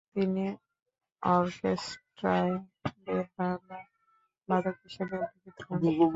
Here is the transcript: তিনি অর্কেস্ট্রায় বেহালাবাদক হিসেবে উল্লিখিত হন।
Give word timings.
তিনি 0.15 0.45
অর্কেস্ট্রায় 1.23 2.55
বেহালাবাদক 3.03 4.75
হিসেবে 4.85 5.15
উল্লিখিত 5.17 5.57
হন। 5.67 5.79